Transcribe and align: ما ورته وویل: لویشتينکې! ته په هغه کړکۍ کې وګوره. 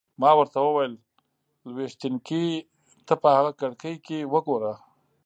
ما 0.21 0.31
ورته 0.37 0.57
وویل: 0.61 0.93
لویشتينکې! 1.69 2.43
ته 3.07 3.13
په 3.21 3.27
هغه 3.37 3.51
کړکۍ 3.59 3.95
کې 4.05 4.29
وګوره. 4.33 4.73